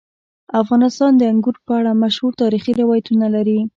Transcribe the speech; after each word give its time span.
افغانستان 0.61 1.11
د 1.17 1.21
انګور 1.31 1.55
په 1.65 1.71
اړه 1.79 1.91
مشهور 2.03 2.31
تاریخی 2.41 2.71
روایتونه 2.81 3.25
لري. 3.35 3.59